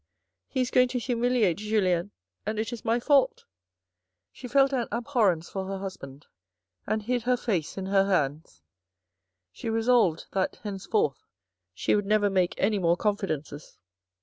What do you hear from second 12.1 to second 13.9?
make any more confidences.